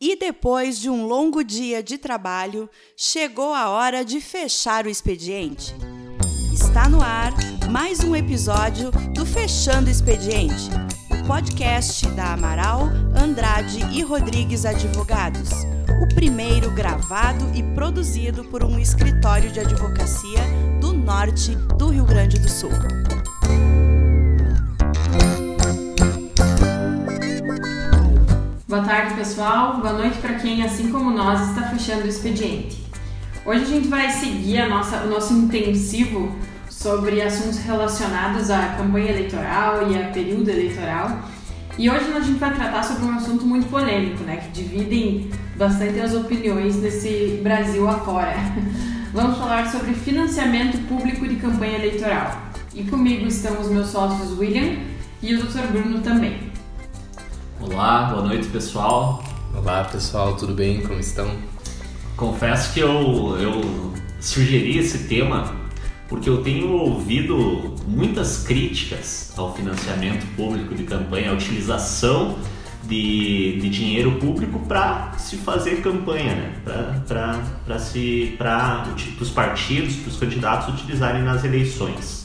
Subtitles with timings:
[0.00, 5.74] E depois de um longo dia de trabalho, chegou a hora de fechar o expediente.
[6.54, 7.34] Está no ar
[7.70, 10.70] mais um episódio do Fechando o Expediente,
[11.10, 12.84] o podcast da Amaral,
[13.14, 15.50] Andrade e Rodrigues Advogados.
[16.02, 20.40] O primeiro gravado e produzido por um escritório de advocacia
[20.80, 22.70] do norte do Rio Grande do Sul.
[28.70, 29.78] Boa tarde, pessoal.
[29.78, 32.80] Boa noite para quem, assim como nós, está fechando o expediente.
[33.44, 36.36] Hoje a gente vai seguir nossa, o nosso intensivo
[36.68, 41.18] sobre assuntos relacionados à campanha eleitoral e a período eleitoral.
[41.76, 45.98] E hoje a gente vai tratar sobre um assunto muito polêmico, né, que dividem bastante
[45.98, 48.36] as opiniões nesse Brasil afora.
[49.12, 52.40] Vamos falar sobre financiamento público de campanha eleitoral.
[52.72, 54.76] E comigo estão os meus sócios William
[55.20, 55.72] e o Dr.
[55.72, 56.49] Bruno também.
[57.72, 59.22] Olá, boa noite pessoal.
[59.54, 60.82] Olá pessoal, tudo bem?
[60.82, 61.30] Como estão?
[62.16, 65.54] Confesso que eu, eu sugeri esse tema
[66.08, 72.36] porque eu tenho ouvido muitas críticas ao financiamento público de campanha, à utilização
[72.82, 77.02] de, de dinheiro público para se fazer campanha, né?
[77.06, 77.76] para
[79.20, 82.19] os partidos, para os candidatos utilizarem nas eleições.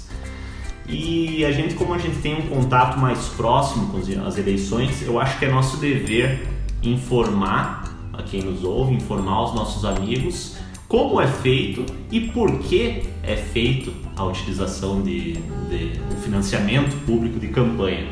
[0.87, 5.19] E a gente, como a gente tem um contato mais próximo com as eleições, eu
[5.19, 6.47] acho que é nosso dever
[6.83, 13.03] informar a quem nos ouve, informar os nossos amigos como é feito e por que
[13.23, 18.07] é feito a utilização de, de financiamento público de campanha.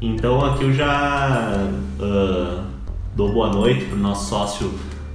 [0.00, 2.64] Então aqui eu já uh,
[3.14, 4.72] dou boa noite para o nosso sócio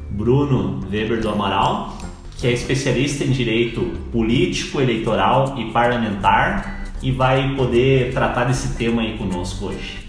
[0.09, 1.97] Bruno Weber do Amaral,
[2.37, 9.01] que é especialista em direito político, eleitoral e parlamentar e vai poder tratar desse tema
[9.01, 10.07] aí conosco hoje.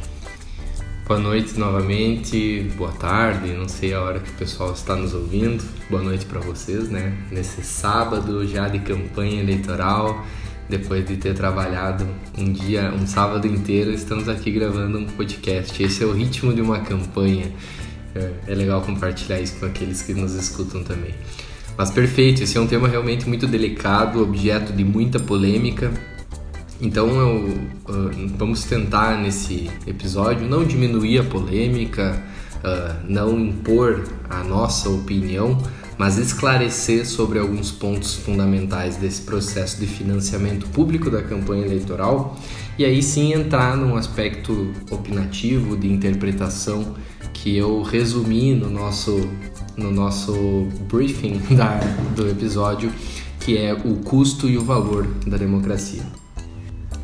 [1.06, 5.62] Boa noite novamente, boa tarde, não sei a hora que o pessoal está nos ouvindo.
[5.91, 7.12] Boa noite para vocês, né?
[7.31, 10.25] Nesse sábado já de campanha eleitoral,
[10.67, 12.07] depois de ter trabalhado
[12.39, 15.83] um dia, um sábado inteiro, estamos aqui gravando um podcast.
[15.83, 17.52] Esse é o ritmo de uma campanha.
[18.14, 21.14] É, é legal compartilhar isso com aqueles que nos escutam também.
[21.77, 25.92] Mas perfeito, esse é um tema realmente muito delicado, objeto de muita polêmica
[26.80, 27.48] então eu,
[27.89, 32.23] uh, vamos tentar nesse episódio não diminuir a polêmica,
[32.57, 35.58] uh, não impor a nossa opinião,
[35.96, 42.36] mas esclarecer sobre alguns pontos fundamentais desse processo de financiamento público da campanha eleitoral
[42.77, 46.95] e aí sim entrar num aspecto opinativo de interpretação
[47.33, 49.29] que eu resumi no nosso,
[49.77, 51.79] no nosso briefing da,
[52.17, 52.92] do episódio,
[53.40, 56.23] que é o custo e o valor da democracia.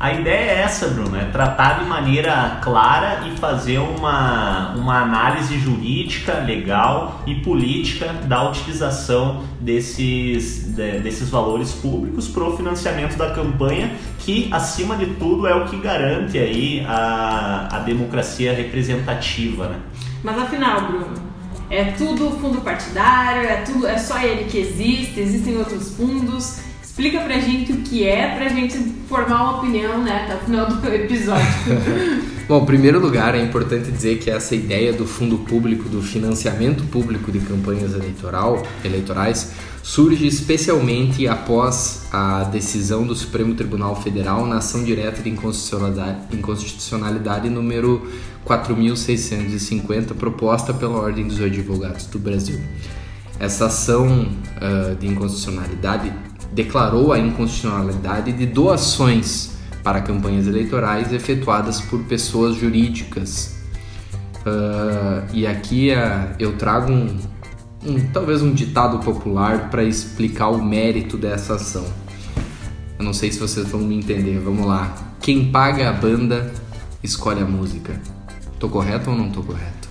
[0.00, 5.58] A ideia é essa, Bruno, é tratar de maneira clara e fazer uma, uma análise
[5.58, 13.34] jurídica, legal e política da utilização desses, de, desses valores públicos para o financiamento da
[13.34, 19.68] campanha, que acima de tudo é o que garante aí a, a democracia representativa.
[19.68, 19.76] Né?
[20.24, 21.12] Mas afinal, Bruno,
[21.68, 26.70] é tudo fundo partidário, é tudo, é só ele que existe, existem outros fundos.
[27.00, 28.76] Explica pra gente o que é, pra gente
[29.08, 31.46] formar uma opinião, né, até o final do episódio.
[32.46, 36.84] Bom, em primeiro lugar, é importante dizer que essa ideia do fundo público, do financiamento
[36.88, 39.52] público de campanhas eleitoral, eleitorais,
[39.82, 47.48] surge especialmente após a decisão do Supremo Tribunal Federal na ação direta de inconstitucionalidade, inconstitucionalidade
[47.48, 48.06] número
[48.46, 52.60] 4.650, proposta pela Ordem dos Advogados do Brasil.
[53.38, 54.28] Essa ação
[54.60, 56.12] uh, de inconstitucionalidade
[56.52, 59.52] declarou a inconstitucionalidade de doações
[59.82, 63.56] para campanhas eleitorais efetuadas por pessoas jurídicas.
[64.40, 67.18] Uh, e aqui uh, eu trago um,
[67.84, 71.84] um, talvez um ditado popular para explicar o mérito dessa ação.
[72.98, 74.94] Eu não sei se vocês vão me entender, vamos lá.
[75.20, 76.52] Quem paga a banda
[77.02, 78.00] escolhe a música.
[78.58, 79.88] Tô correto ou não tô correto?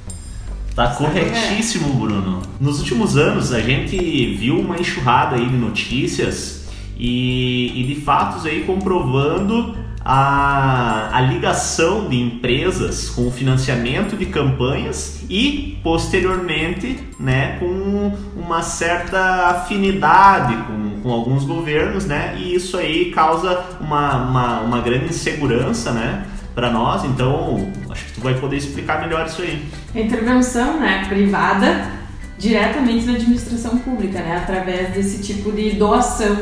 [0.75, 2.41] Tá corretíssimo, Bruno.
[2.59, 3.97] Nos últimos anos a gente
[4.35, 6.58] viu uma enxurrada aí de notícias
[6.99, 14.25] e, e de fatos aí comprovando a, a, ligação de empresas com o financiamento de
[14.25, 22.77] campanhas e posteriormente né, com uma certa afinidade com, com alguns governos né, e isso
[22.77, 26.25] aí causa uma, uma, uma grande insegurança né,
[26.55, 29.65] para nós, então acho que tu vai poder explicar melhor isso aí.
[29.95, 31.99] A intervenção né, privada
[32.37, 36.37] diretamente na administração pública, né, através desse tipo de doação.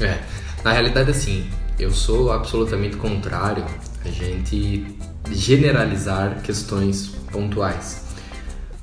[0.00, 0.18] É,
[0.64, 1.46] na realidade assim,
[1.78, 3.64] eu sou absolutamente contrário
[4.04, 4.86] a gente
[5.30, 8.04] generalizar questões pontuais.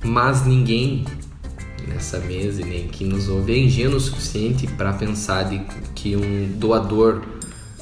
[0.03, 1.05] Mas ninguém
[1.87, 5.59] nessa mesa e nem quem nos ouve é ingênuo o suficiente para pensar de
[5.95, 7.21] que um doador,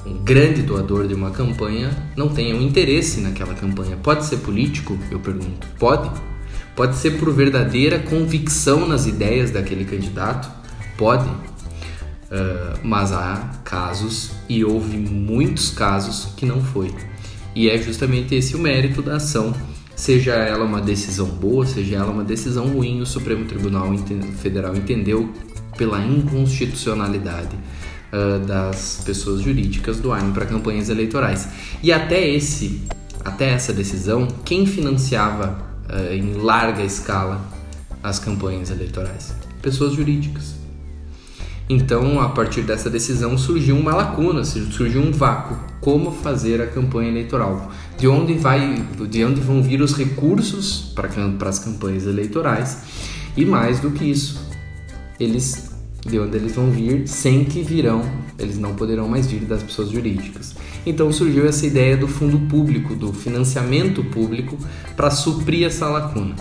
[0.05, 3.97] um grande doador de uma campanha, não tenha um interesse naquela campanha.
[3.97, 4.97] Pode ser político?
[5.09, 5.67] Eu pergunto.
[5.79, 6.09] Pode?
[6.75, 10.49] Pode ser por verdadeira convicção nas ideias daquele candidato?
[10.97, 11.29] Pode.
[12.25, 16.93] Uh, mas há casos, e houve muitos casos, que não foi.
[17.53, 19.53] E é justamente esse o mérito da ação
[19.95, 23.95] seja ela uma decisão boa, seja ela uma decisão ruim, o Supremo Tribunal
[24.41, 25.31] Federal entendeu
[25.77, 27.55] pela inconstitucionalidade
[28.11, 31.47] uh, das pessoas jurídicas doarem para campanhas eleitorais.
[31.81, 32.81] E até esse,
[33.23, 35.57] até essa decisão, quem financiava
[35.89, 37.41] uh, em larga escala
[38.03, 39.33] as campanhas eleitorais?
[39.61, 40.64] Pessoas jurídicas.
[41.67, 45.57] Então, a partir dessa decisão surgiu uma lacuna, surgiu um vácuo.
[45.81, 47.71] Como fazer a campanha eleitoral?
[47.97, 51.09] De onde vai, de onde vão vir os recursos para,
[51.49, 52.83] as campanhas eleitorais?
[53.35, 54.47] E mais do que isso,
[55.19, 55.73] eles
[56.05, 58.03] de onde eles vão vir, sem que virão,
[58.37, 60.55] eles não poderão mais vir das pessoas jurídicas.
[60.85, 64.55] Então surgiu essa ideia do fundo público, do financiamento público
[64.95, 66.35] para suprir essa lacuna.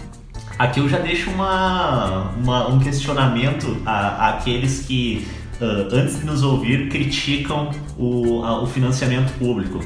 [0.56, 5.26] Aqui eu já deixo uma, uma um questionamento a, àqueles que,
[5.60, 9.80] uh, antes de nos ouvir, criticam o, a, o financiamento público.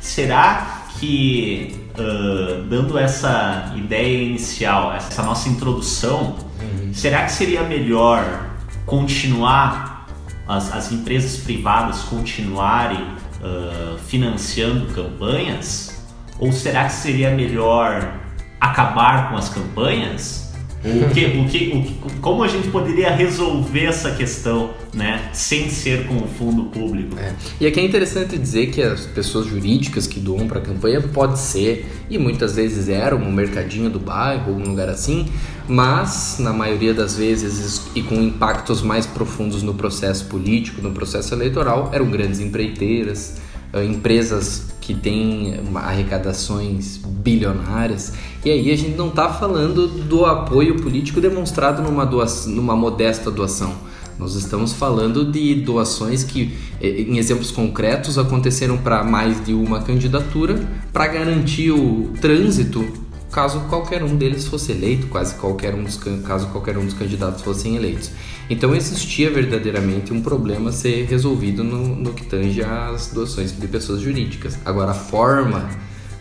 [0.00, 6.94] Será que, uh, dando essa ideia inicial, essa nossa introdução, uhum.
[6.94, 8.50] será que seria melhor
[8.86, 10.06] continuar,
[10.46, 16.04] as, as empresas privadas continuarem uh, financiando campanhas?
[16.38, 18.23] Ou será que seria melhor
[18.70, 20.44] acabar com as campanhas?
[20.84, 26.06] O que, o que, o como a gente poderia resolver essa questão, né, sem ser
[26.06, 27.18] com o fundo público?
[27.18, 27.32] É.
[27.58, 31.38] E aqui é interessante dizer que as pessoas jurídicas que doam para a campanha pode
[31.38, 35.26] ser e muitas vezes eram um mercadinho do bairro, algum lugar assim,
[35.66, 41.32] mas na maioria das vezes e com impactos mais profundos no processo político, no processo
[41.32, 43.40] eleitoral, eram grandes empreiteiras,
[43.72, 48.12] eh, empresas que têm arrecadações bilionárias.
[48.44, 53.30] E aí a gente não está falando do apoio político demonstrado numa, doação, numa modesta
[53.30, 53.72] doação.
[54.18, 59.80] Nós estamos falando de doações que, eh, em exemplos concretos, aconteceram para mais de uma
[59.80, 62.86] candidatura para garantir o trânsito
[63.34, 67.42] caso qualquer um deles fosse eleito, quase qualquer um dos, caso qualquer um dos candidatos
[67.42, 68.12] fossem eleitos.
[68.48, 73.66] Então existia verdadeiramente um problema a ser resolvido no, no que tange às doações de
[73.66, 74.56] pessoas jurídicas.
[74.64, 75.68] Agora a forma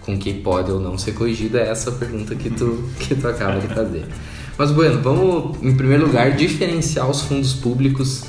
[0.02, 3.60] com que pode ou não ser corrigida é essa pergunta que tu, que tu acaba
[3.60, 4.06] de fazer.
[4.58, 8.24] Mas bueno, vamos em primeiro lugar diferenciar os fundos públicos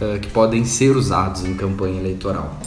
[0.00, 2.60] uh, que podem ser usados em campanha eleitoral.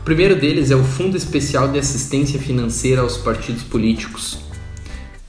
[0.00, 4.38] O primeiro deles é o Fundo Especial de Assistência Financeira aos Partidos Políticos,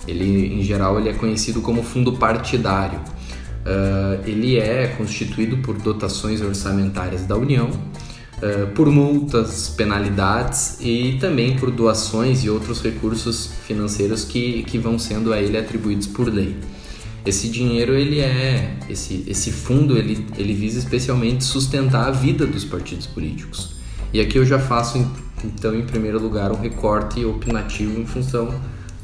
[0.07, 2.99] ele, em geral, ele é conhecido como fundo partidário.
[2.99, 11.55] Uh, ele é constituído por dotações orçamentárias da União, uh, por multas, penalidades e também
[11.55, 16.55] por doações e outros recursos financeiros que, que vão sendo a ele atribuídos por lei.
[17.23, 22.65] Esse dinheiro, ele é, esse, esse fundo, ele, ele visa especialmente sustentar a vida dos
[22.65, 23.75] partidos políticos.
[24.11, 25.05] E aqui eu já faço,
[25.43, 28.49] então, em primeiro lugar, um recorte opinativo em função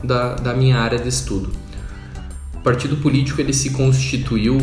[0.04, 1.52] da, da minha área de estudo.
[2.56, 4.58] O partido político ele se constituiu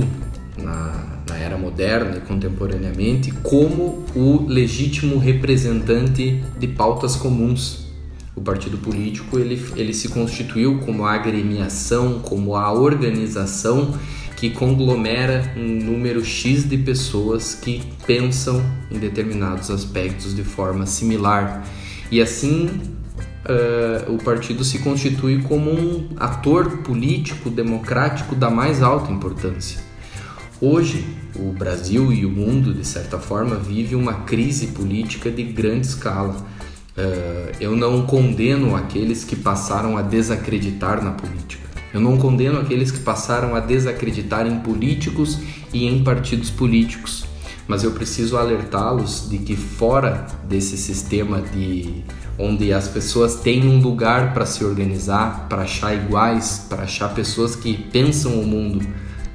[0.56, 7.84] na, na era moderna e contemporaneamente como o legítimo representante de pautas comuns.
[8.36, 13.94] O partido político ele, ele se constituiu como a agremiação, como a organização
[14.36, 21.64] que conglomera um número X de pessoas que pensam em determinados aspectos de forma similar.
[22.10, 22.68] E assim
[23.44, 29.80] uh, o partido se constitui como um ator político democrático da mais alta importância.
[30.60, 31.04] Hoje,
[31.36, 36.34] o Brasil e o mundo, de certa forma, vive uma crise política de grande escala.
[36.96, 41.64] Uh, eu não condeno aqueles que passaram a desacreditar na política.
[41.92, 45.38] Eu não condeno aqueles que passaram a desacreditar em políticos
[45.72, 47.24] e em partidos políticos.
[47.66, 52.04] Mas eu preciso alertá-los de que fora desse sistema de
[52.38, 57.54] onde as pessoas têm um lugar para se organizar, para achar iguais, para achar pessoas
[57.54, 58.86] que pensam o mundo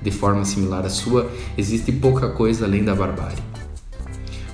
[0.02, 3.44] de forma similar à sua, existe pouca coisa além da barbárie.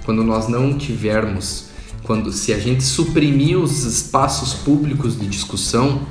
[0.03, 1.69] Quando nós não tivermos,
[2.03, 6.03] quando se a gente suprimir os espaços públicos de discussão,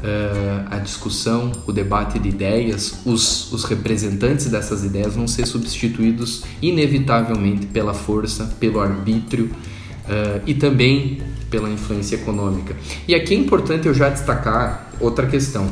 [0.00, 6.42] uh, a discussão, o debate de ideias, os, os representantes dessas ideias vão ser substituídos
[6.62, 11.18] inevitavelmente pela força, pelo arbítrio uh, e também
[11.50, 12.76] pela influência econômica.
[13.06, 15.66] E aqui é importante eu já destacar outra questão,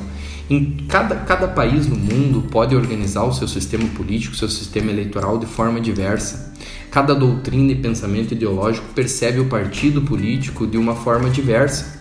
[0.51, 5.39] Em cada, cada país no mundo pode organizar o seu sistema político, seu sistema eleitoral
[5.39, 6.55] de forma diversa.
[6.91, 11.99] Cada doutrina e pensamento ideológico percebe o partido político de uma forma diversa.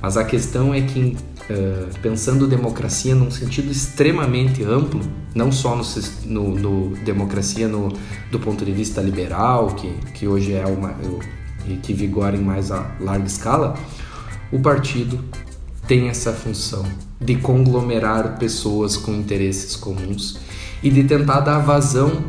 [0.00, 1.16] Mas a questão é que,
[1.50, 5.00] uh, pensando democracia num sentido extremamente amplo,
[5.34, 5.82] não só no,
[6.24, 7.92] no, no democracia no,
[8.30, 10.94] do ponto de vista liberal, que, que hoje é uma,
[11.76, 13.74] que vigora em mais a larga escala,
[14.50, 15.22] o partido
[15.86, 16.84] tem essa função
[17.20, 20.38] de conglomerar pessoas com interesses comuns
[20.82, 22.22] e de tentar dar vazão,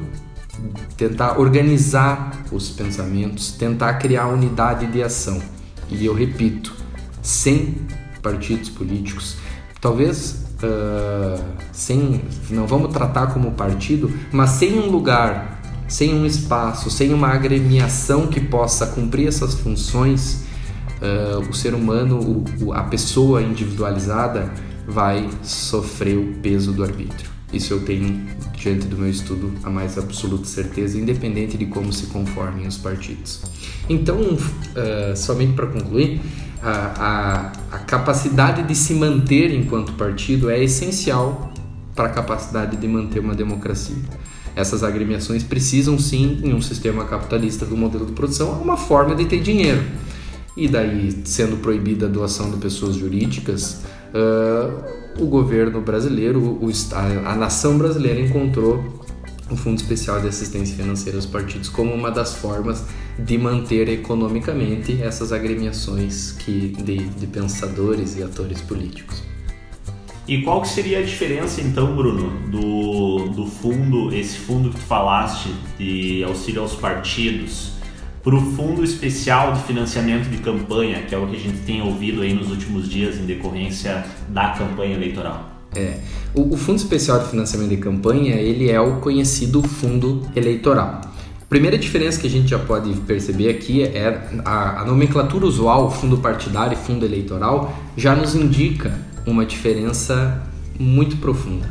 [0.98, 5.42] tentar organizar os pensamentos, tentar criar unidade de ação.
[5.90, 6.74] E eu repito,
[7.22, 7.76] sem
[8.22, 9.38] partidos políticos,
[9.80, 15.59] talvez uh, sem, não vamos tratar como partido, mas sem um lugar,
[15.90, 20.46] sem um espaço, sem uma agremiação que possa cumprir essas funções,
[21.02, 24.54] uh, o ser humano, o, a pessoa individualizada
[24.88, 27.30] vai sofrer o peso do arbítrio.
[27.52, 32.06] Isso eu tenho diante do meu estudo a mais absoluta certeza, independente de como se
[32.08, 33.42] conformem os partidos.
[33.90, 36.22] Então, uh, somente para concluir,
[36.62, 41.52] a, a, a capacidade de se manter enquanto partido é essencial
[41.96, 43.96] para a capacidade de manter uma democracia.
[44.56, 49.26] Essas agremiações precisam sim, em um sistema capitalista do modelo de produção, uma forma de
[49.26, 49.84] ter dinheiro.
[50.56, 53.82] E daí, sendo proibida a doação de pessoas jurídicas,
[54.14, 59.00] uh, o governo brasileiro, o, a, a nação brasileira encontrou
[59.50, 62.84] o Fundo Especial de Assistência Financeira aos Partidos como uma das formas
[63.18, 69.29] de manter economicamente essas agremiações que, de, de pensadores e atores políticos.
[70.30, 74.84] E qual que seria a diferença então, Bruno, do, do fundo, esse fundo que tu
[74.84, 77.72] falaste de auxílio aos partidos,
[78.24, 81.82] para o Fundo Especial de Financiamento de Campanha, que é o que a gente tem
[81.82, 85.50] ouvido aí nos últimos dias em decorrência da campanha eleitoral?
[85.76, 85.98] É,
[86.36, 91.02] o, o Fundo Especial de Financiamento de Campanha, ele é o conhecido fundo eleitoral.
[91.42, 95.90] A primeira diferença que a gente já pode perceber aqui é a, a nomenclatura usual,
[95.90, 100.42] fundo partidário e fundo eleitoral, já nos indica uma diferença
[100.80, 101.70] muito profunda.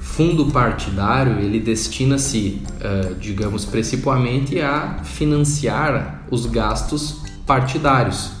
[0.00, 8.32] Fundo partidário ele destina-se, uh, digamos, principalmente a financiar os gastos partidários.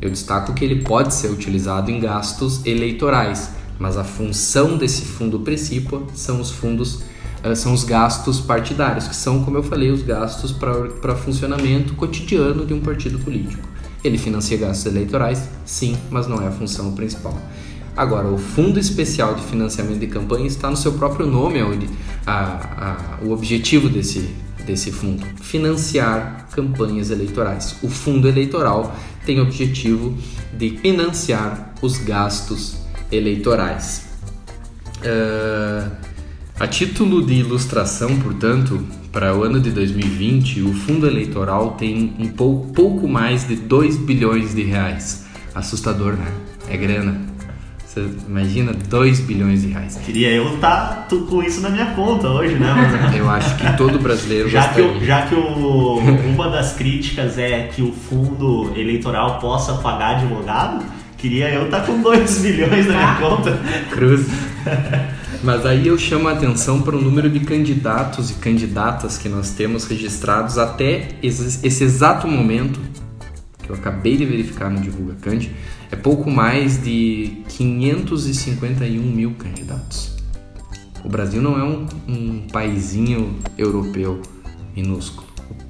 [0.00, 5.40] Eu destaco que ele pode ser utilizado em gastos eleitorais, mas a função desse fundo
[5.40, 7.02] principal são os fundos,
[7.42, 12.66] uh, são os gastos partidários, que são, como eu falei, os gastos para funcionamento cotidiano
[12.66, 13.66] de um partido político.
[14.04, 17.38] Ele financia gastos eleitorais, sim, mas não é a função principal.
[18.00, 21.86] Agora, o Fundo Especial de Financiamento de Campanha está no seu próprio nome, onde
[22.26, 27.76] a, a, o objetivo desse, desse fundo, financiar campanhas eleitorais.
[27.82, 30.16] O fundo eleitoral tem o objetivo
[30.56, 32.78] de financiar os gastos
[33.12, 34.06] eleitorais.
[35.00, 35.90] Uh,
[36.58, 42.28] a título de ilustração, portanto, para o ano de 2020, o fundo eleitoral tem um
[42.28, 45.26] pouco, pouco mais de 2 bilhões de reais.
[45.54, 46.32] Assustador, né?
[46.66, 47.29] É grana.
[47.90, 49.96] Você imagina 2 bilhões de reais.
[50.06, 52.72] Queria eu estar tá com isso na minha conta hoje, né?
[53.18, 55.98] eu acho que todo brasileiro já que, o, já que o,
[56.32, 60.84] uma das críticas é que o fundo eleitoral possa pagar advogado,
[61.18, 63.60] queria eu estar tá com 2 bilhões na minha conta.
[63.90, 64.24] Cruz.
[65.42, 69.50] Mas aí eu chamo a atenção para o número de candidatos e candidatas que nós
[69.50, 72.78] temos registrados até esse exato momento,
[73.60, 75.50] que eu acabei de verificar no Divulga Cante,
[75.90, 80.16] é pouco mais de 551 mil candidatos.
[81.04, 82.46] O Brasil não é um, um
[83.56, 84.20] europeu
[84.76, 85.26] minúsculo.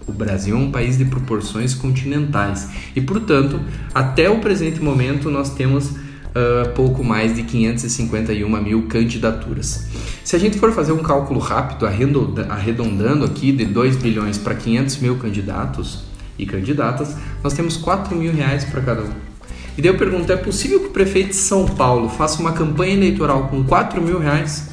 [0.07, 3.61] O Brasil é um país de proporções continentais e, portanto,
[3.95, 9.87] até o presente momento nós temos uh, pouco mais de 551 mil candidaturas.
[10.25, 14.99] Se a gente for fazer um cálculo rápido, arredondando aqui de 2 bilhões para 500
[14.99, 16.05] mil candidatos
[16.39, 19.30] e candidatas, nós temos 4 mil reais para cada um.
[19.77, 22.95] E daí eu pergunto, é possível que o prefeito de São Paulo faça uma campanha
[22.95, 24.69] eleitoral com 4 mil reais?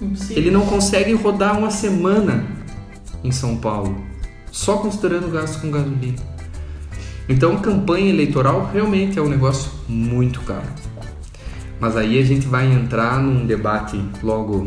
[0.00, 0.36] Impossível.
[0.36, 2.44] Ele não consegue rodar uma semana
[3.22, 3.96] em São Paulo,
[4.50, 6.18] só considerando o gasto com gasolina.
[7.28, 10.68] Então, campanha eleitoral realmente é um negócio muito caro.
[11.80, 14.66] Mas aí a gente vai entrar num debate logo,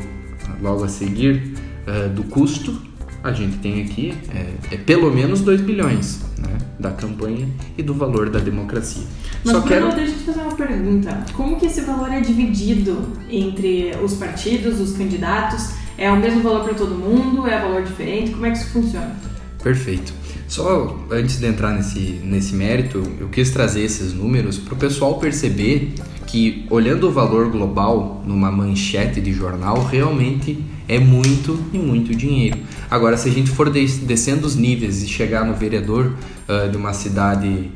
[0.62, 1.54] logo a seguir
[1.88, 2.82] uh, do custo.
[3.24, 7.94] A gente tem aqui é, é pelo menos 2 bilhões né, da campanha e do
[7.94, 9.04] valor da democracia.
[9.44, 9.94] Mas Só quero...
[9.96, 11.26] deixa eu te fazer uma pergunta.
[11.34, 15.70] Como que esse valor é dividido entre os partidos, os candidatos?
[15.98, 17.48] É o mesmo valor para todo mundo?
[17.48, 18.32] É valor diferente?
[18.32, 19.16] Como é que isso funciona?
[19.64, 20.14] Perfeito.
[20.48, 25.20] Só antes de entrar nesse, nesse mérito, eu quis trazer esses números para o pessoal
[25.20, 25.94] perceber
[26.26, 32.60] que, olhando o valor global numa manchete de jornal, realmente é muito e muito dinheiro.
[32.90, 36.14] Agora, se a gente for descendo os níveis e chegar no vereador
[36.48, 37.72] uh, de uma cidade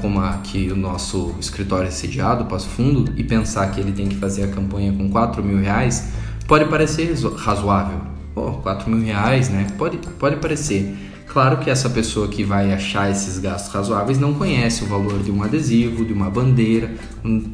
[0.00, 4.08] como a que o nosso escritório é sediado, Passo Fundo, e pensar que ele tem
[4.08, 6.08] que fazer a campanha com 4 mil reais,
[6.46, 8.00] pode parecer razoável.
[8.34, 9.66] Pô, 4 mil reais, né?
[9.78, 10.94] Pode, pode parecer.
[11.26, 15.30] Claro que essa pessoa que vai achar esses gastos razoáveis não conhece o valor de
[15.30, 16.90] um adesivo, de uma bandeira.
[17.24, 17.50] Um,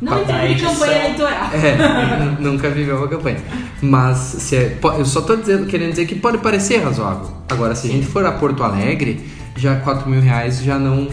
[0.00, 1.50] não entende campanha eleitoral.
[1.52, 3.38] É, nunca viveu uma campanha.
[3.80, 7.30] Mas se é, eu só estou querendo dizer que pode parecer razoável.
[7.48, 9.20] Agora, se a gente for a Porto Alegre,
[9.56, 11.08] já 4 mil reais já não,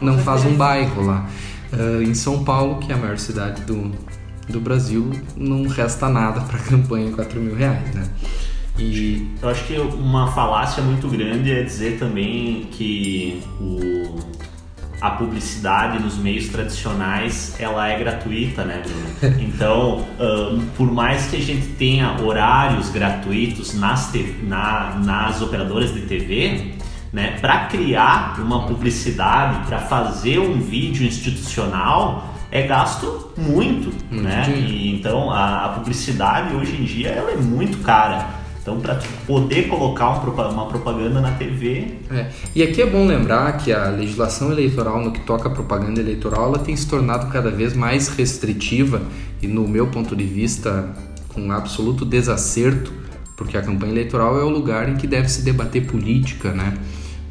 [0.00, 1.26] não faz um bairro lá.
[1.72, 3.92] Uh, em São Paulo, que é a maior cidade do,
[4.48, 8.04] do Brasil, não resta nada para a campanha 4 mil reais, né?
[8.78, 14.20] E eu acho que uma falácia muito grande é dizer também que o,
[15.00, 19.36] a publicidade nos meios tradicionais ela é gratuita, né, Bruno?
[19.40, 24.12] Então, um, por mais que a gente tenha horários gratuitos nas,
[24.42, 26.75] na, nas operadoras de TV,
[27.16, 34.46] né, para criar uma publicidade, para fazer um vídeo institucional, é gasto muito, muito né?
[34.50, 38.28] E, então a, a publicidade hoje em dia ela é muito cara.
[38.60, 40.10] Então, para poder colocar
[40.50, 41.94] uma propaganda na TV.
[42.10, 42.26] É.
[42.54, 46.48] E aqui é bom lembrar que a legislação eleitoral, no que toca a propaganda eleitoral,
[46.48, 49.00] ela tem se tornado cada vez mais restritiva
[49.40, 50.90] e, no meu ponto de vista,
[51.32, 52.92] com absoluto desacerto,
[53.36, 56.74] porque a campanha eleitoral é o lugar em que deve se debater política, né?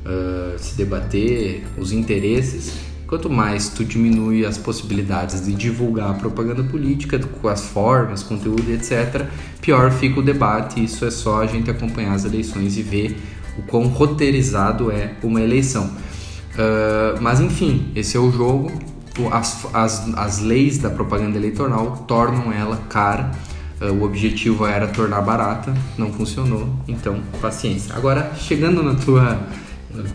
[0.05, 6.63] Uh, se debater os interesses Quanto mais tu diminui as possibilidades de divulgar a propaganda
[6.63, 9.27] política com as formas, conteúdo, etc.,
[9.62, 10.83] pior fica o debate.
[10.83, 13.15] Isso é só a gente acompanhar as eleições e ver
[13.59, 15.85] o quão roteirizado é uma eleição.
[15.85, 18.71] Uh, mas enfim, esse é o jogo.
[19.31, 23.31] As, as, as leis da propaganda eleitoral tornam ela cara.
[23.79, 27.93] Uh, o objetivo era tornar barata, não funcionou, então paciência.
[27.95, 29.39] Agora, chegando na tua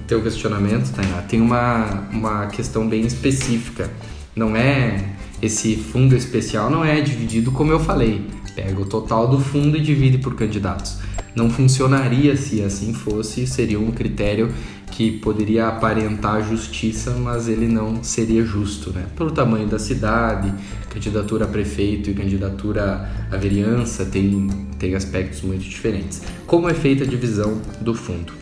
[0.07, 3.91] teu questionamento, Tainá, tem uma, uma questão bem específica.
[4.35, 8.27] Não é esse fundo especial não é dividido como eu falei.
[8.55, 10.99] Pega o total do fundo e divide por candidatos.
[11.35, 14.53] Não funcionaria se assim fosse, seria um critério
[14.91, 19.07] que poderia aparentar justiça, mas ele não seria justo, né?
[19.17, 20.53] Pelo tamanho da cidade,
[20.91, 26.21] candidatura a prefeito e candidatura a vereança tem, tem aspectos muito diferentes.
[26.47, 28.40] Como é feita a divisão do fundo?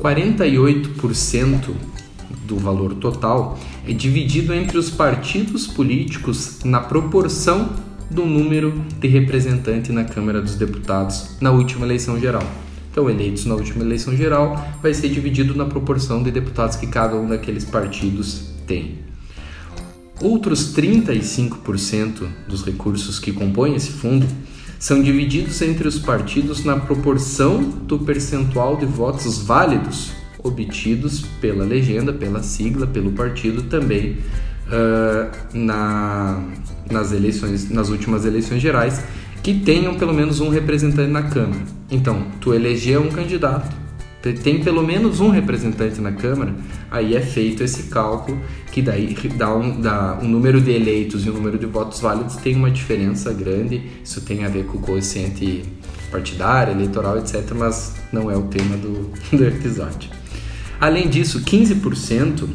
[0.00, 1.74] 48%
[2.46, 7.70] do valor total é dividido entre os partidos políticos na proporção
[8.10, 12.42] do número de representantes na Câmara dos Deputados na última eleição geral.
[12.90, 17.14] Então, eleitos na última eleição geral vai ser dividido na proporção de deputados que cada
[17.16, 18.98] um daqueles partidos tem.
[20.20, 24.26] Outros 35% dos recursos que compõem esse fundo
[24.80, 30.10] são divididos entre os partidos na proporção do percentual de votos válidos
[30.42, 34.16] obtidos pela legenda, pela sigla, pelo partido também
[34.68, 36.42] uh, na,
[36.90, 39.04] nas eleições, nas últimas eleições gerais,
[39.42, 41.60] que tenham pelo menos um representante na Câmara.
[41.90, 43.76] Então, tu eleger um candidato,
[44.22, 46.54] tem pelo menos um representante na Câmara,
[46.90, 48.38] aí é feito esse cálculo
[48.70, 52.36] que daí dá um, dá um número de eleitos e um número de votos válidos
[52.36, 53.82] tem uma diferença grande.
[54.04, 55.64] Isso tem a ver com o coeficiente
[56.10, 60.10] partidário, eleitoral, etc., mas não é o tema do, do episódio.
[60.80, 62.48] Além disso, 15%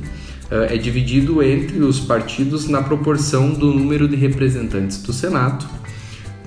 [0.51, 5.65] eh, é dividido entre os partidos na proporção do número de representantes do Senado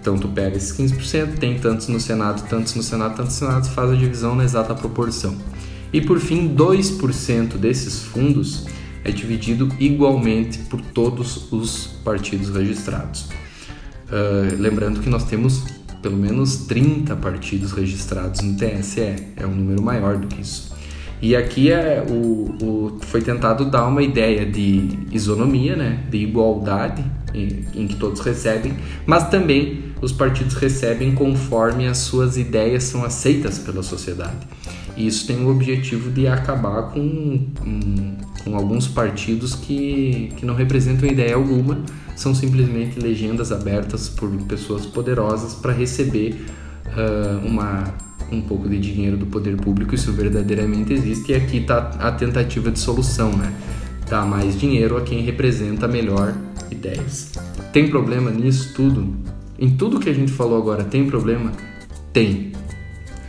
[0.08, 3.68] então tu pega esses 15%, tem tantos no Senado, tantos no Senado, tantos no Senado,
[3.68, 5.36] faz a divisão na exata proporção.
[5.92, 8.66] E por fim, 2% desses fundos
[9.04, 13.28] é dividido igualmente por todos os partidos registrados.
[14.08, 15.62] Uh, lembrando que nós temos
[16.00, 20.74] pelo menos 30 partidos registrados no TSE, é um número maior do que isso.
[21.20, 22.14] E aqui é o,
[22.64, 28.74] o, foi tentado dar uma ideia de isonomia, né, de igualdade em, que todos recebem,
[29.06, 34.46] mas também os partidos recebem conforme as suas ideias são aceitas pela sociedade.
[34.96, 40.54] E isso tem o objetivo de acabar com, com, com alguns partidos que, que não
[40.54, 41.82] representam ideia alguma,
[42.16, 46.44] são simplesmente legendas abertas por pessoas poderosas para receber
[46.86, 47.94] uh, uma,
[48.32, 52.70] um pouco de dinheiro do poder público, isso verdadeiramente existe, e aqui está a tentativa
[52.70, 53.52] de solução, né?
[54.08, 56.34] Dar mais dinheiro a quem representa melhor
[56.70, 57.32] ideias.
[57.72, 59.14] Tem problema nisso tudo?
[59.58, 61.52] Em tudo que a gente falou agora, tem problema?
[62.12, 62.52] Tem.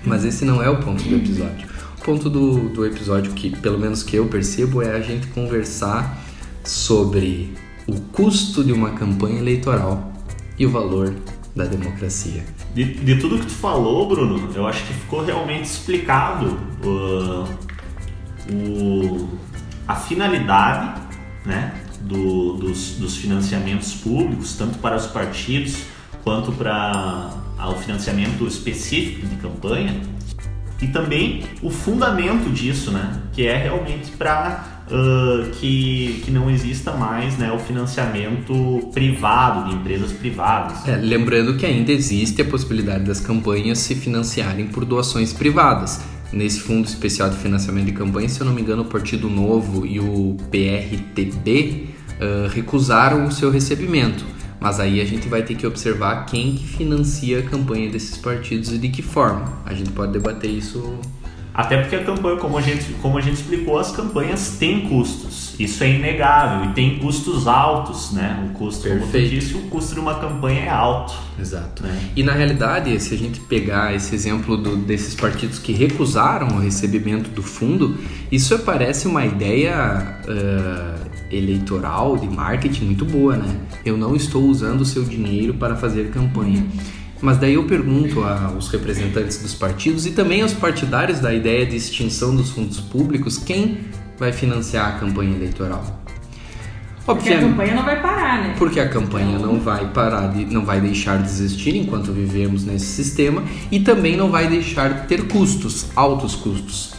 [0.06, 1.68] Mas esse não é o ponto do episódio.
[1.98, 6.18] O ponto do, do episódio, que pelo menos que eu percebo, é a gente conversar
[6.64, 7.54] sobre
[7.88, 10.14] o custo de uma campanha eleitoral
[10.58, 11.14] e o valor
[11.56, 12.44] da democracia.
[12.74, 17.46] De, de tudo que tu falou, Bruno, eu acho que ficou realmente explicado uh,
[18.54, 19.28] o,
[19.90, 21.02] a finalidade
[21.44, 25.78] né, do, dos, dos financiamentos públicos, tanto para os partidos
[26.24, 30.00] quanto para o financiamento específico de campanha,
[30.80, 36.92] e também o fundamento disso, né, que é realmente para uh, que, que não exista
[36.92, 40.88] mais né, o financiamento privado de empresas privadas.
[40.88, 46.00] É, lembrando que ainda existe a possibilidade das campanhas se financiarem por doações privadas.
[46.32, 49.86] Nesse Fundo Especial de Financiamento de Campanha, se eu não me engano, o Partido Novo
[49.86, 51.88] e o PRTB
[52.20, 54.24] uh, recusaram o seu recebimento.
[54.60, 58.72] Mas aí a gente vai ter que observar quem que financia a campanha desses partidos
[58.74, 59.58] e de que forma.
[59.66, 61.00] A gente pode debater isso
[61.54, 65.56] até porque a campanha, como a gente, como a gente explicou, as campanhas têm custos.
[65.60, 68.48] Isso é inegável e tem custos altos, né?
[68.48, 69.12] O custo, Perfeito.
[69.12, 71.14] como tu disse, o custo de uma campanha é alto.
[71.40, 71.84] Exato.
[71.84, 72.12] Né?
[72.16, 76.60] E na realidade, se a gente pegar esse exemplo do, desses partidos que recusaram o
[76.60, 77.98] recebimento do fundo,
[78.32, 83.56] isso parece uma ideia uh, eleitoral de marketing muito boa, né?
[83.86, 86.66] Eu não estou usando o seu dinheiro para fazer campanha.
[87.22, 91.76] Mas daí eu pergunto aos representantes dos partidos e também aos partidários da ideia de
[91.76, 93.80] extinção dos fundos públicos quem
[94.18, 96.00] vai financiar a campanha eleitoral.
[97.06, 98.56] Porque a campanha não vai parar, né?
[98.58, 99.54] Porque a campanha então...
[99.54, 104.16] não vai parar, de, não vai deixar de existir enquanto vivemos nesse sistema e também
[104.16, 106.94] não vai deixar de ter custos, altos custos.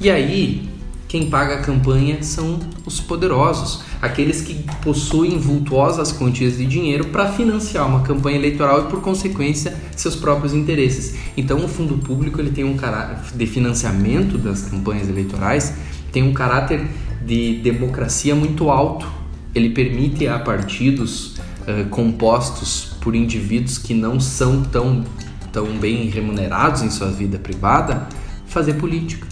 [0.00, 0.68] E aí,
[1.08, 7.32] quem paga a campanha são os poderosos, aqueles que possuem vultuosas quantias de dinheiro para
[7.32, 11.16] financiar uma campanha eleitoral e, por consequência, seus próprios interesses.
[11.36, 15.74] Então, o fundo público ele tem um caráter de financiamento das campanhas eleitorais
[16.16, 16.82] tem um caráter
[17.26, 19.06] de democracia muito alto.
[19.54, 25.04] Ele permite a partidos uh, compostos por indivíduos que não são tão,
[25.52, 28.08] tão bem remunerados em sua vida privada
[28.46, 29.26] fazer política,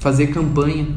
[0.00, 0.88] fazer campanha,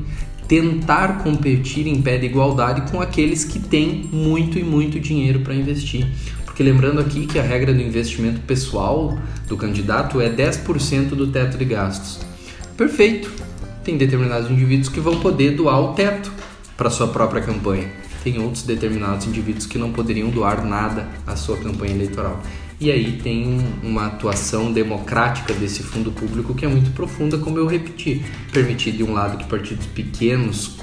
[0.47, 5.53] tentar competir em pé de igualdade com aqueles que têm muito e muito dinheiro para
[5.53, 6.07] investir.
[6.45, 11.57] Porque lembrando aqui que a regra do investimento pessoal do candidato é 10% do teto
[11.57, 12.19] de gastos.
[12.75, 13.31] Perfeito.
[13.83, 16.31] Tem determinados indivíduos que vão poder doar o teto
[16.75, 17.89] para sua própria campanha.
[18.23, 22.41] Tem outros determinados indivíduos que não poderiam doar nada à sua campanha eleitoral.
[22.79, 27.65] E aí tem uma atuação democrática desse fundo público que é muito profunda, como eu
[27.65, 28.23] repeti.
[28.53, 30.77] Permitir de um lado que partidos pequenos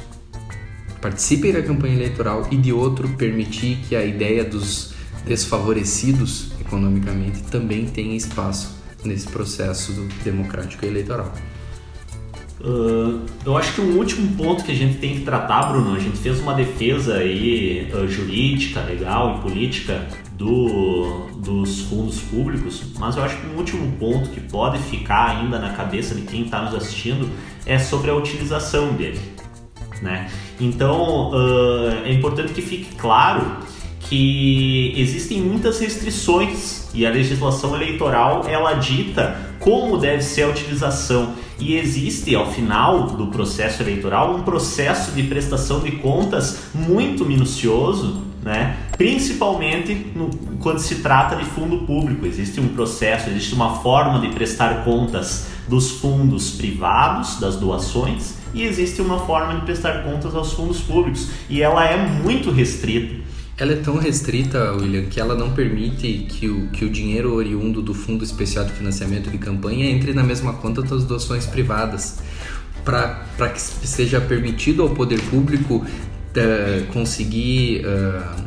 [1.01, 7.87] participem da campanha eleitoral e de outro permitir que a ideia dos desfavorecidos economicamente também
[7.87, 9.93] tenha espaço nesse processo
[10.25, 11.33] democrático eleitoral.
[12.65, 15.99] Uh, eu acho que um último ponto que a gente tem que tratar, Bruno, a
[15.99, 23.17] gente fez uma defesa aí uh, jurídica, legal e política do, dos fundos públicos, mas
[23.17, 26.63] eu acho que um último ponto que pode ficar ainda na cabeça de quem está
[26.63, 27.29] nos assistindo
[27.67, 29.21] é sobre a utilização dele.
[30.01, 30.31] Né?
[30.59, 33.59] Então uh, é importante que fique claro
[34.01, 41.35] que existem muitas restrições e a legislação eleitoral ela dita como deve ser a utilização
[41.59, 48.25] e existe ao final do processo eleitoral um processo de prestação de contas muito minucioso
[48.45, 48.77] né?
[48.99, 50.29] principalmente no,
[50.61, 52.27] quando se trata de fundo público.
[52.27, 58.63] Existe um processo, existe uma forma de prestar contas dos fundos privados, das doações, e
[58.63, 63.25] existe uma forma de prestar contas aos fundos públicos, e ela é muito restrita.
[63.57, 67.81] Ela é tão restrita, William, que ela não permite que o, que o dinheiro oriundo
[67.81, 72.19] do Fundo Especial de Financiamento de Campanha entre na mesma conta das doações privadas.
[72.85, 78.45] Para que seja permitido ao poder público uh, conseguir uh,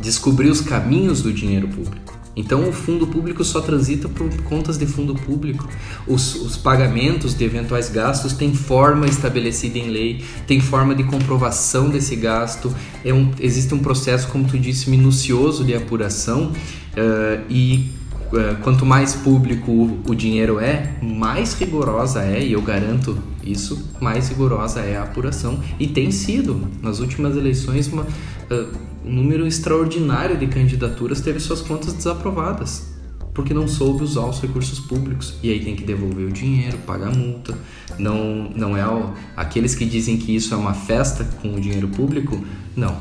[0.00, 2.03] descobrir os caminhos do dinheiro público.
[2.36, 5.68] Então, o fundo público só transita por contas de fundo público.
[6.06, 11.88] Os, os, pagamentos de eventuais gastos têm forma estabelecida em lei, tem forma de comprovação
[11.88, 12.74] desse gasto.
[13.04, 17.90] É um, existe um processo, como tu disse, minucioso de apuração uh, e
[18.32, 24.28] é, quanto mais público o dinheiro é, mais rigorosa é, e eu garanto isso, mais
[24.28, 25.60] rigorosa é a apuração.
[25.78, 31.60] E tem sido, nas últimas eleições, uma, uh, um número extraordinário de candidaturas teve suas
[31.60, 32.92] contas desaprovadas.
[33.32, 35.34] Porque não soube usar os recursos públicos.
[35.42, 37.58] E aí tem que devolver o dinheiro, pagar multa.
[37.98, 41.88] Não, não é o, aqueles que dizem que isso é uma festa com o dinheiro
[41.88, 42.40] público.
[42.76, 42.96] Não,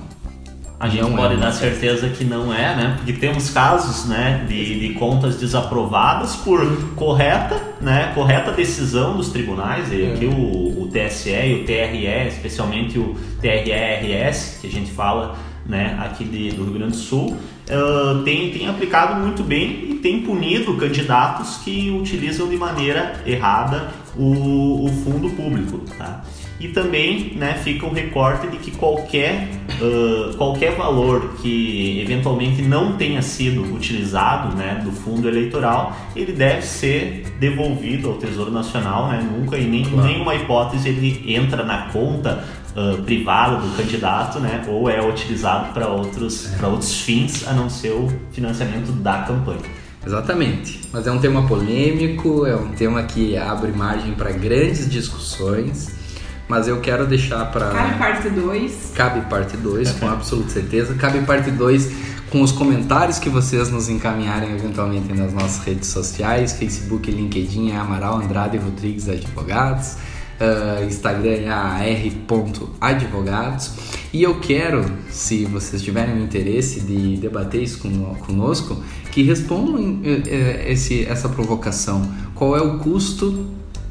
[0.80, 1.70] A gente Não é pode uma dar festa.
[1.80, 2.94] certeza que não é, né?
[2.98, 9.92] Porque temos casos, né, de, de contas desaprovadas por correta, né, correta decisão dos tribunais.
[9.92, 10.14] E É.
[10.14, 15.98] aqui o, o TSE e o TRE, especialmente o TRE-RS, que a gente fala, né,
[16.00, 17.38] aqui de- do Rio Grande do Sul,
[17.70, 23.90] ah, tem, tem aplicado muito bem e tem punido candidatos que utilizam de maneira errada
[24.18, 26.22] o, o fundo público, tá?
[26.60, 29.50] E também né, fica o recorte de que qualquer,
[29.82, 36.62] ah, qualquer valor que eventualmente não tenha sido utilizado né, do fundo eleitoral, ele deve
[36.62, 39.28] ser devolvido ao Tesouro Nacional, né?
[39.30, 40.08] nunca em nem, Claro.
[40.08, 42.44] nenhuma hipótese ele entra na conta
[42.76, 47.70] ah, privada do candidato né, ou é utilizado para outros, para outros fins a não
[47.70, 49.62] ser o financiamento da campanha.
[50.06, 50.82] Exatamente.
[50.92, 56.04] Mas é um tema polêmico, é um tema que abre margem para grandes discussões.
[56.46, 57.70] Mas eu quero deixar para.
[57.70, 58.92] Cabe parte 2.
[58.94, 60.94] Cabe parte 2, com absoluta certeza.
[60.96, 66.54] Cabe parte 2 com os comentários que vocês nos encaminharem eventualmente nas nossas redes sociais,
[66.54, 69.98] Facebook LinkedIn é Amaral Andrade Rodrigues Advogados,
[70.44, 73.72] ah, Instagram é ar.advogados.
[74.12, 80.22] E eu quero, se vocês tiverem interesse de debater isso com- conosco, que respondam eh,
[80.28, 82.02] eh, esse, essa provocação.
[82.36, 83.46] Qual é o custo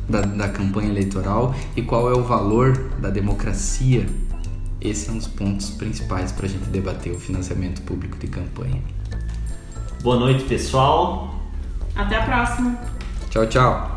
[0.08, 4.06] da, da campanha eleitoral e qual é o valor da democracia
[4.82, 8.82] esse é um dos pontos principais para a gente debater o financiamento público de campanha.
[10.02, 11.36] Boa noite, pessoal.
[11.94, 12.76] Até a próxima.
[13.30, 13.91] Tchau, tchau!